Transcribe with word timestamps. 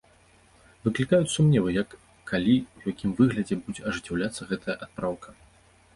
Выклікаюць 0.87 1.33
сумневы, 1.33 1.69
як, 1.83 1.89
калі 2.31 2.55
і 2.61 2.63
ў 2.63 2.95
якім 2.95 3.11
выглядзе 3.19 3.55
будзе 3.67 3.81
ажыццяўляцца 3.93 4.41
гэтая 4.55 4.77
адпраўка. 4.87 5.29